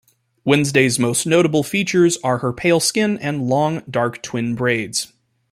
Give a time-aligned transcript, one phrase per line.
[0.43, 5.13] Wednesday's most notable features are her pale skin and long, dark twin braids.